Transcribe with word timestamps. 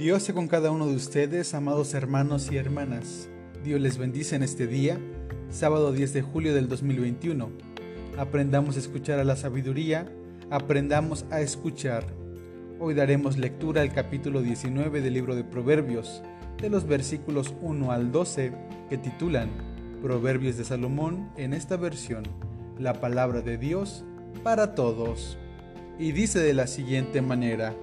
Dios 0.00 0.22
sea 0.22 0.34
con 0.34 0.48
cada 0.48 0.70
uno 0.70 0.86
de 0.86 0.94
ustedes, 0.96 1.52
amados 1.52 1.92
hermanos 1.92 2.50
y 2.50 2.56
hermanas. 2.56 3.28
Dios 3.62 3.82
les 3.82 3.98
bendice 3.98 4.34
en 4.34 4.42
este 4.42 4.66
día, 4.66 4.98
sábado 5.50 5.92
10 5.92 6.14
de 6.14 6.22
julio 6.22 6.54
del 6.54 6.70
2021. 6.70 7.50
Aprendamos 8.16 8.76
a 8.76 8.78
escuchar 8.78 9.18
a 9.18 9.24
la 9.24 9.36
sabiduría, 9.36 10.10
aprendamos 10.48 11.26
a 11.30 11.42
escuchar. 11.42 12.06
Hoy 12.78 12.94
daremos 12.94 13.36
lectura 13.36 13.82
al 13.82 13.92
capítulo 13.92 14.40
19 14.40 15.02
del 15.02 15.12
libro 15.12 15.34
de 15.36 15.44
Proverbios, 15.44 16.22
de 16.62 16.70
los 16.70 16.86
versículos 16.86 17.54
1 17.60 17.92
al 17.92 18.10
12, 18.10 18.52
que 18.88 18.96
titulan 18.96 19.50
Proverbios 20.00 20.56
de 20.56 20.64
Salomón 20.64 21.30
en 21.36 21.52
esta 21.52 21.76
versión, 21.76 22.22
la 22.78 23.02
palabra 23.02 23.42
de 23.42 23.58
Dios 23.58 24.02
para 24.42 24.74
todos. 24.74 25.36
Y 25.98 26.12
dice 26.12 26.38
de 26.38 26.54
la 26.54 26.68
siguiente 26.68 27.20
manera, 27.20 27.74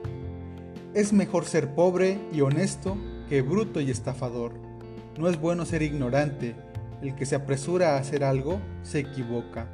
es 0.93 1.13
mejor 1.13 1.45
ser 1.45 1.75
pobre 1.75 2.19
y 2.31 2.41
honesto 2.41 2.97
que 3.29 3.41
bruto 3.41 3.81
y 3.81 3.91
estafador. 3.91 4.53
No 5.17 5.27
es 5.29 5.39
bueno 5.39 5.65
ser 5.65 5.81
ignorante. 5.81 6.55
El 7.01 7.15
que 7.15 7.25
se 7.25 7.35
apresura 7.35 7.95
a 7.95 7.99
hacer 7.99 8.23
algo 8.23 8.59
se 8.81 8.99
equivoca. 8.99 9.71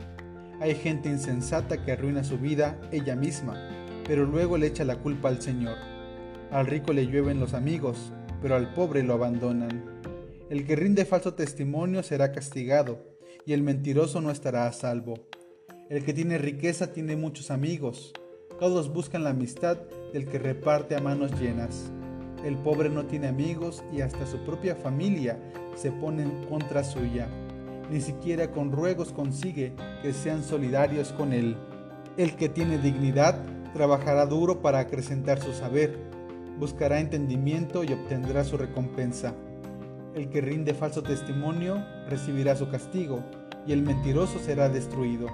Hay 0.59 0.75
gente 0.75 1.09
insensata 1.09 1.83
que 1.83 1.91
arruina 1.91 2.23
su 2.23 2.37
vida 2.37 2.79
ella 2.91 3.15
misma, 3.15 3.55
pero 4.07 4.25
luego 4.25 4.57
le 4.57 4.67
echa 4.67 4.83
la 4.83 4.97
culpa 4.97 5.29
al 5.29 5.41
Señor. 5.41 5.77
Al 6.51 6.67
rico 6.67 6.93
le 6.93 7.07
llueven 7.07 7.39
los 7.39 7.53
amigos, 7.53 8.13
pero 8.41 8.55
al 8.55 8.73
pobre 8.73 9.03
lo 9.03 9.13
abandonan. 9.13 9.83
El 10.49 10.65
que 10.65 10.75
rinde 10.75 11.05
falso 11.05 11.33
testimonio 11.33 12.03
será 12.03 12.31
castigado, 12.31 12.99
y 13.45 13.53
el 13.53 13.61
mentiroso 13.61 14.21
no 14.21 14.31
estará 14.31 14.67
a 14.67 14.73
salvo. 14.73 15.27
El 15.89 16.03
que 16.03 16.13
tiene 16.13 16.37
riqueza 16.37 16.93
tiene 16.93 17.15
muchos 17.15 17.51
amigos, 17.51 18.13
todos 18.63 18.93
buscan 18.93 19.25
la 19.25 19.31
amistad 19.31 19.75
del 20.13 20.25
que 20.25 20.39
reparte 20.39 20.95
a 20.95 21.01
manos 21.01 21.37
llenas. 21.37 21.91
El 22.45 22.55
pobre 22.55 22.89
no 22.89 23.03
tiene 23.03 23.27
amigos 23.27 23.83
y 23.91 23.99
hasta 23.99 24.25
su 24.25 24.37
propia 24.45 24.73
familia 24.73 25.37
se 25.75 25.91
pone 25.91 26.23
en 26.23 26.45
contra 26.45 26.81
suya. 26.85 27.27
Ni 27.91 27.99
siquiera 27.99 28.51
con 28.51 28.71
ruegos 28.71 29.11
consigue 29.11 29.73
que 30.01 30.13
sean 30.13 30.45
solidarios 30.45 31.11
con 31.11 31.33
él. 31.33 31.57
El 32.15 32.37
que 32.37 32.47
tiene 32.47 32.77
dignidad 32.77 33.37
trabajará 33.73 34.25
duro 34.27 34.61
para 34.61 34.79
acrecentar 34.79 35.41
su 35.41 35.51
saber, 35.51 35.99
buscará 36.57 37.01
entendimiento 37.01 37.83
y 37.83 37.91
obtendrá 37.91 38.45
su 38.45 38.55
recompensa. 38.55 39.33
El 40.15 40.29
que 40.29 40.39
rinde 40.39 40.73
falso 40.73 41.03
testimonio 41.03 41.83
recibirá 42.07 42.55
su 42.55 42.69
castigo, 42.69 43.25
y 43.67 43.73
el 43.73 43.81
mentiroso 43.81 44.39
será 44.39 44.69
destruido. 44.69 45.27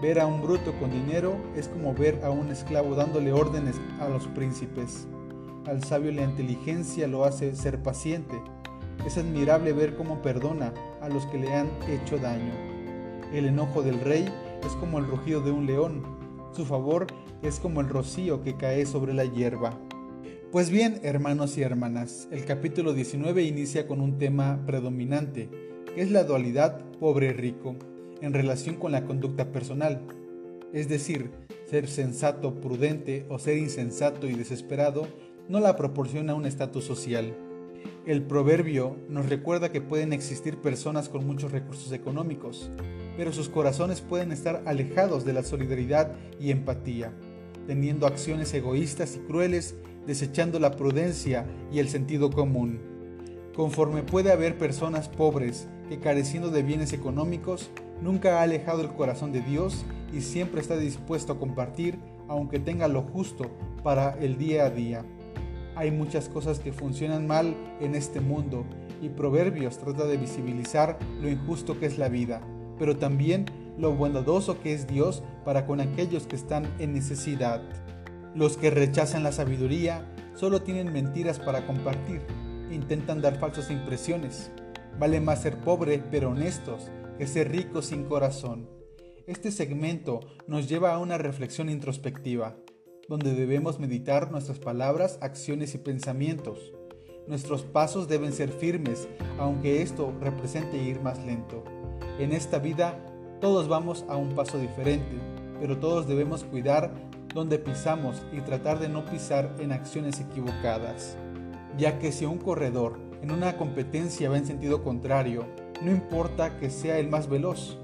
Ver 0.00 0.18
a 0.18 0.26
un 0.26 0.40
bruto 0.40 0.72
con 0.80 0.90
dinero 0.90 1.36
es 1.54 1.68
como 1.68 1.92
ver 1.92 2.24
a 2.24 2.30
un 2.30 2.50
esclavo 2.50 2.94
dándole 2.94 3.32
órdenes 3.32 3.76
a 4.00 4.08
los 4.08 4.26
príncipes. 4.28 5.06
Al 5.66 5.84
sabio 5.84 6.10
la 6.10 6.22
inteligencia 6.22 7.06
lo 7.06 7.26
hace 7.26 7.54
ser 7.54 7.82
paciente. 7.82 8.40
Es 9.06 9.18
admirable 9.18 9.74
ver 9.74 9.96
cómo 9.96 10.22
perdona 10.22 10.72
a 11.02 11.10
los 11.10 11.26
que 11.26 11.36
le 11.36 11.52
han 11.52 11.68
hecho 11.86 12.16
daño. 12.16 12.52
El 13.34 13.44
enojo 13.44 13.82
del 13.82 14.00
rey 14.00 14.26
es 14.66 14.72
como 14.76 14.98
el 14.98 15.06
rugido 15.06 15.42
de 15.42 15.50
un 15.50 15.66
león. 15.66 16.02
Su 16.52 16.64
favor 16.64 17.06
es 17.42 17.60
como 17.60 17.82
el 17.82 17.90
rocío 17.90 18.42
que 18.42 18.56
cae 18.56 18.86
sobre 18.86 19.12
la 19.12 19.26
hierba. 19.26 19.78
Pues 20.50 20.70
bien, 20.70 20.98
hermanos 21.02 21.58
y 21.58 21.62
hermanas, 21.62 22.26
el 22.30 22.46
capítulo 22.46 22.94
19 22.94 23.42
inicia 23.42 23.86
con 23.86 24.00
un 24.00 24.16
tema 24.16 24.60
predominante, 24.64 25.50
que 25.94 26.00
es 26.00 26.10
la 26.10 26.24
dualidad 26.24 26.80
pobre-rico 26.98 27.76
en 28.20 28.32
relación 28.32 28.76
con 28.76 28.92
la 28.92 29.04
conducta 29.04 29.52
personal, 29.52 30.00
es 30.72 30.88
decir, 30.88 31.30
ser 31.68 31.88
sensato, 31.88 32.60
prudente 32.60 33.26
o 33.28 33.38
ser 33.38 33.58
insensato 33.58 34.28
y 34.28 34.34
desesperado 34.34 35.06
no 35.48 35.60
la 35.60 35.76
proporciona 35.76 36.34
un 36.34 36.46
estatus 36.46 36.84
social. 36.84 37.34
El 38.06 38.22
proverbio 38.22 38.96
nos 39.08 39.28
recuerda 39.28 39.72
que 39.72 39.80
pueden 39.80 40.12
existir 40.12 40.58
personas 40.58 41.08
con 41.08 41.26
muchos 41.26 41.52
recursos 41.52 41.92
económicos, 41.92 42.70
pero 43.16 43.32
sus 43.32 43.48
corazones 43.48 44.00
pueden 44.00 44.32
estar 44.32 44.62
alejados 44.64 45.24
de 45.24 45.32
la 45.32 45.42
solidaridad 45.42 46.16
y 46.38 46.50
empatía, 46.50 47.12
teniendo 47.66 48.06
acciones 48.06 48.52
egoístas 48.54 49.16
y 49.16 49.18
crueles, 49.20 49.74
desechando 50.06 50.58
la 50.58 50.76
prudencia 50.76 51.46
y 51.72 51.78
el 51.78 51.88
sentido 51.88 52.30
común. 52.30 52.80
Conforme 53.54 54.02
puede 54.02 54.32
haber 54.32 54.56
personas 54.56 55.08
pobres 55.08 55.68
que 55.88 55.98
careciendo 55.98 56.50
de 56.50 56.62
bienes 56.62 56.92
económicos 56.92 57.70
Nunca 58.02 58.38
ha 58.38 58.42
alejado 58.42 58.80
el 58.80 58.88
corazón 58.88 59.32
de 59.32 59.42
Dios 59.42 59.84
y 60.12 60.22
siempre 60.22 60.60
está 60.60 60.76
dispuesto 60.76 61.34
a 61.34 61.38
compartir 61.38 61.98
aunque 62.28 62.60
tenga 62.60 62.86
lo 62.86 63.02
justo 63.02 63.50
para 63.82 64.16
el 64.20 64.38
día 64.38 64.64
a 64.64 64.70
día. 64.70 65.04
Hay 65.74 65.90
muchas 65.90 66.28
cosas 66.28 66.60
que 66.60 66.72
funcionan 66.72 67.26
mal 67.26 67.56
en 67.80 67.96
este 67.96 68.20
mundo 68.20 68.64
y 69.02 69.08
Proverbios 69.08 69.78
trata 69.78 70.04
de 70.04 70.16
visibilizar 70.16 70.96
lo 71.20 71.28
injusto 71.28 71.80
que 71.80 71.86
es 71.86 71.98
la 71.98 72.08
vida, 72.08 72.40
pero 72.78 72.96
también 72.96 73.46
lo 73.78 73.94
bondadoso 73.96 74.60
que 74.62 74.72
es 74.72 74.86
Dios 74.86 75.24
para 75.44 75.66
con 75.66 75.80
aquellos 75.80 76.28
que 76.28 76.36
están 76.36 76.68
en 76.78 76.92
necesidad. 76.92 77.62
Los 78.36 78.56
que 78.56 78.70
rechazan 78.70 79.24
la 79.24 79.32
sabiduría 79.32 80.04
solo 80.36 80.62
tienen 80.62 80.92
mentiras 80.92 81.40
para 81.40 81.66
compartir, 81.66 82.20
intentan 82.70 83.22
dar 83.22 83.40
falsas 83.40 83.72
impresiones. 83.72 84.52
Vale 85.00 85.20
más 85.20 85.42
ser 85.42 85.56
pobre 85.58 86.00
pero 86.10 86.30
honestos 86.30 86.90
que 87.20 87.26
ser 87.26 87.52
rico 87.52 87.82
sin 87.82 88.04
corazón. 88.04 88.66
Este 89.26 89.50
segmento 89.50 90.20
nos 90.46 90.70
lleva 90.70 90.94
a 90.94 90.98
una 90.98 91.18
reflexión 91.18 91.68
introspectiva, 91.68 92.56
donde 93.10 93.34
debemos 93.34 93.78
meditar 93.78 94.32
nuestras 94.32 94.58
palabras, 94.58 95.18
acciones 95.20 95.74
y 95.74 95.78
pensamientos. 95.78 96.72
Nuestros 97.28 97.62
pasos 97.62 98.08
deben 98.08 98.32
ser 98.32 98.48
firmes, 98.50 99.06
aunque 99.38 99.82
esto 99.82 100.14
represente 100.18 100.82
ir 100.82 101.02
más 101.02 101.22
lento. 101.26 101.62
En 102.18 102.32
esta 102.32 102.58
vida 102.58 102.98
todos 103.38 103.68
vamos 103.68 104.06
a 104.08 104.16
un 104.16 104.34
paso 104.34 104.56
diferente, 104.58 105.20
pero 105.60 105.78
todos 105.78 106.08
debemos 106.08 106.44
cuidar 106.44 106.94
donde 107.34 107.58
pisamos 107.58 108.22
y 108.32 108.40
tratar 108.40 108.78
de 108.78 108.88
no 108.88 109.04
pisar 109.04 109.54
en 109.58 109.72
acciones 109.72 110.20
equivocadas, 110.20 111.18
ya 111.76 111.98
que 111.98 112.12
si 112.12 112.24
un 112.24 112.38
corredor 112.38 112.98
en 113.20 113.30
una 113.30 113.58
competencia 113.58 114.30
va 114.30 114.38
en 114.38 114.46
sentido 114.46 114.82
contrario, 114.82 115.44
no 115.82 115.90
importa 115.90 116.58
que 116.58 116.70
sea 116.70 116.98
el 116.98 117.08
más 117.08 117.28
veloz, 117.28 117.78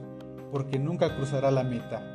porque 0.53 0.79
nunca 0.79 1.17
cruzará 1.17 1.51
la 1.51 1.65
meta. 1.65 2.12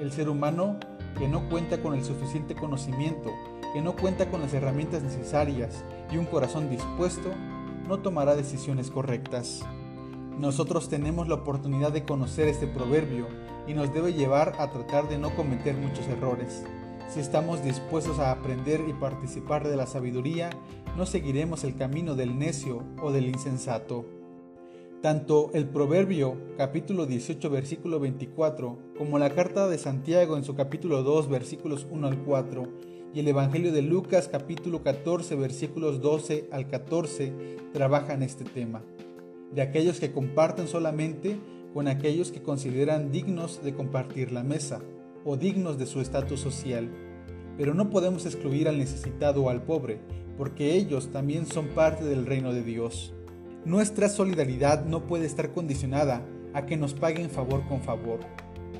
El 0.00 0.10
ser 0.12 0.28
humano 0.28 0.78
que 1.18 1.28
no 1.28 1.48
cuenta 1.48 1.80
con 1.80 1.94
el 1.94 2.04
suficiente 2.04 2.54
conocimiento, 2.54 3.30
que 3.72 3.80
no 3.80 3.94
cuenta 3.94 4.30
con 4.30 4.40
las 4.40 4.52
herramientas 4.52 5.02
necesarias 5.02 5.84
y 6.10 6.16
un 6.16 6.26
corazón 6.26 6.70
dispuesto, 6.70 7.30
no 7.86 8.00
tomará 8.00 8.34
decisiones 8.34 8.90
correctas. 8.90 9.64
Nosotros 10.38 10.88
tenemos 10.88 11.28
la 11.28 11.36
oportunidad 11.36 11.92
de 11.92 12.04
conocer 12.04 12.48
este 12.48 12.66
proverbio 12.66 13.26
y 13.66 13.74
nos 13.74 13.92
debe 13.92 14.12
llevar 14.12 14.54
a 14.58 14.70
tratar 14.70 15.08
de 15.08 15.18
no 15.18 15.34
cometer 15.36 15.76
muchos 15.76 16.06
errores. 16.08 16.64
Si 17.08 17.20
estamos 17.20 17.62
dispuestos 17.62 18.18
a 18.18 18.32
aprender 18.32 18.82
y 18.88 18.92
participar 18.92 19.68
de 19.68 19.76
la 19.76 19.86
sabiduría, 19.86 20.50
no 20.96 21.06
seguiremos 21.06 21.62
el 21.64 21.76
camino 21.76 22.14
del 22.14 22.38
necio 22.38 22.82
o 23.02 23.12
del 23.12 23.26
insensato. 23.26 24.21
Tanto 25.02 25.50
el 25.52 25.66
Proverbio 25.66 26.36
capítulo 26.56 27.06
18 27.06 27.50
versículo 27.50 27.98
24 27.98 28.78
como 28.96 29.18
la 29.18 29.30
carta 29.30 29.66
de 29.66 29.76
Santiago 29.76 30.36
en 30.36 30.44
su 30.44 30.54
capítulo 30.54 31.02
2 31.02 31.28
versículos 31.28 31.88
1 31.90 32.06
al 32.06 32.22
4 32.22 32.68
y 33.12 33.18
el 33.18 33.26
Evangelio 33.26 33.72
de 33.72 33.82
Lucas 33.82 34.28
capítulo 34.30 34.84
14 34.84 35.34
versículos 35.34 36.00
12 36.00 36.48
al 36.52 36.68
14 36.68 37.32
trabajan 37.72 38.22
este 38.22 38.44
tema, 38.44 38.84
de 39.52 39.62
aquellos 39.62 39.98
que 39.98 40.12
comparten 40.12 40.68
solamente 40.68 41.36
con 41.74 41.88
aquellos 41.88 42.30
que 42.30 42.40
consideran 42.44 43.10
dignos 43.10 43.60
de 43.64 43.74
compartir 43.74 44.30
la 44.30 44.44
mesa 44.44 44.82
o 45.24 45.36
dignos 45.36 45.78
de 45.78 45.86
su 45.86 46.00
estatus 46.00 46.38
social. 46.38 46.88
Pero 47.58 47.74
no 47.74 47.90
podemos 47.90 48.24
excluir 48.24 48.68
al 48.68 48.78
necesitado 48.78 49.42
o 49.42 49.50
al 49.50 49.64
pobre, 49.64 49.98
porque 50.38 50.76
ellos 50.76 51.10
también 51.10 51.46
son 51.46 51.66
parte 51.70 52.04
del 52.04 52.24
reino 52.24 52.52
de 52.52 52.62
Dios. 52.62 53.12
Nuestra 53.64 54.08
solidaridad 54.08 54.86
no 54.86 55.06
puede 55.06 55.24
estar 55.24 55.52
condicionada 55.52 56.26
a 56.52 56.66
que 56.66 56.76
nos 56.76 56.94
paguen 56.94 57.30
favor 57.30 57.62
con 57.68 57.80
favor. 57.80 58.18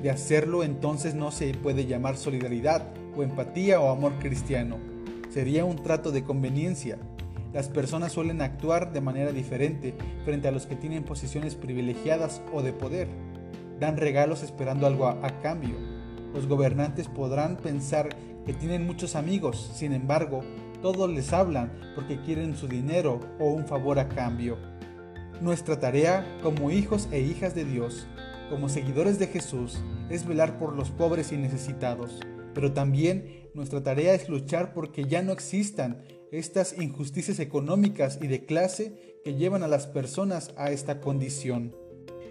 De 0.01 0.09
hacerlo 0.09 0.61
entonces 0.61 1.15
no 1.15 1.31
se 1.31 1.53
puede 1.53 1.85
llamar 1.85 2.17
solidaridad 2.17 2.93
o 3.15 3.23
empatía 3.23 3.79
o 3.79 3.89
amor 3.89 4.11
cristiano. 4.19 4.77
Sería 5.29 5.63
un 5.63 5.77
trato 5.77 6.11
de 6.11 6.25
conveniencia. 6.25 6.97
Las 7.53 7.69
personas 7.69 8.11
suelen 8.11 8.41
actuar 8.41 8.91
de 8.91 8.99
manera 8.99 9.31
diferente 9.31 9.95
frente 10.25 10.49
a 10.49 10.51
los 10.51 10.65
que 10.65 10.75
tienen 10.75 11.03
posiciones 11.03 11.55
privilegiadas 11.55 12.41
o 12.51 12.61
de 12.61 12.73
poder. 12.73 13.07
Dan 13.79 13.95
regalos 13.95 14.43
esperando 14.43 14.85
algo 14.85 15.07
a, 15.07 15.25
a 15.25 15.39
cambio. 15.39 15.75
Los 16.33 16.45
gobernantes 16.45 17.07
podrán 17.07 17.55
pensar 17.55 18.09
que 18.45 18.53
tienen 18.53 18.85
muchos 18.85 19.15
amigos, 19.15 19.71
sin 19.73 19.93
embargo, 19.93 20.41
todos 20.81 21.09
les 21.09 21.31
hablan 21.31 21.71
porque 21.95 22.19
quieren 22.19 22.57
su 22.57 22.67
dinero 22.67 23.21
o 23.39 23.45
un 23.45 23.65
favor 23.65 23.99
a 23.99 24.09
cambio. 24.09 24.72
Nuestra 25.41 25.79
tarea 25.79 26.39
como 26.41 26.71
hijos 26.71 27.07
e 27.11 27.19
hijas 27.19 27.55
de 27.55 27.65
Dios, 27.65 28.07
como 28.49 28.69
seguidores 28.69 29.19
de 29.19 29.27
Jesús, 29.27 29.83
es 30.09 30.27
velar 30.27 30.57
por 30.57 30.75
los 30.75 30.91
pobres 30.91 31.31
y 31.31 31.37
necesitados, 31.37 32.19
pero 32.53 32.71
también 32.71 33.49
nuestra 33.53 33.83
tarea 33.83 34.13
es 34.13 34.29
luchar 34.29 34.73
porque 34.73 35.05
ya 35.05 35.21
no 35.21 35.31
existan 35.31 36.03
estas 36.31 36.77
injusticias 36.79 37.39
económicas 37.39 38.19
y 38.21 38.27
de 38.27 38.45
clase 38.45 39.19
que 39.23 39.35
llevan 39.35 39.63
a 39.63 39.67
las 39.67 39.87
personas 39.87 40.51
a 40.57 40.71
esta 40.71 40.99
condición. 40.99 41.75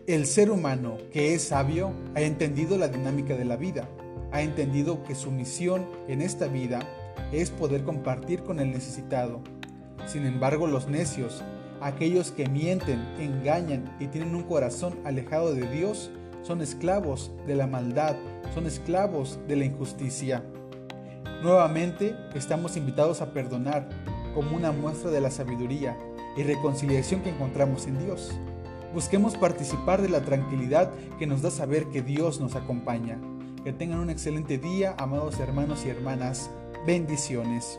El 0.06 0.26
ser 0.26 0.50
humano 0.50 0.98
que 1.12 1.34
es 1.34 1.42
sabio 1.42 1.92
ha 2.14 2.22
entendido 2.22 2.76
la 2.76 2.88
dinámica 2.88 3.36
de 3.36 3.44
la 3.44 3.56
vida, 3.56 3.88
ha 4.32 4.42
entendido 4.42 5.04
que 5.04 5.14
su 5.14 5.30
misión 5.30 5.86
en 6.08 6.22
esta 6.22 6.48
vida 6.48 6.80
es 7.32 7.50
poder 7.50 7.84
compartir 7.84 8.42
con 8.42 8.58
el 8.58 8.72
necesitado. 8.72 9.42
Sin 10.06 10.26
embargo, 10.26 10.66
los 10.66 10.88
necios, 10.88 11.44
aquellos 11.82 12.30
que 12.30 12.48
mienten, 12.48 13.00
engañan 13.18 13.96
y 13.98 14.06
tienen 14.06 14.34
un 14.34 14.44
corazón 14.44 14.98
alejado 15.04 15.54
de 15.54 15.68
Dios, 15.68 16.10
son 16.42 16.60
esclavos 16.60 17.32
de 17.46 17.54
la 17.54 17.66
maldad, 17.66 18.16
son 18.54 18.66
esclavos 18.66 19.38
de 19.48 19.56
la 19.56 19.64
injusticia. 19.64 20.44
Nuevamente 21.42 22.16
estamos 22.34 22.76
invitados 22.76 23.20
a 23.20 23.32
perdonar 23.32 23.88
como 24.34 24.56
una 24.56 24.72
muestra 24.72 25.10
de 25.10 25.20
la 25.20 25.30
sabiduría 25.30 25.96
y 26.36 26.42
reconciliación 26.42 27.20
que 27.22 27.30
encontramos 27.30 27.86
en 27.86 27.98
Dios. 27.98 28.32
Busquemos 28.94 29.36
participar 29.36 30.02
de 30.02 30.08
la 30.08 30.20
tranquilidad 30.20 30.90
que 31.18 31.26
nos 31.26 31.42
da 31.42 31.50
saber 31.50 31.86
que 31.86 32.02
Dios 32.02 32.40
nos 32.40 32.56
acompaña. 32.56 33.18
Que 33.64 33.72
tengan 33.72 34.00
un 34.00 34.10
excelente 34.10 34.58
día, 34.58 34.94
amados 34.98 35.40
hermanos 35.40 35.84
y 35.86 35.90
hermanas. 35.90 36.50
Bendiciones. 36.86 37.78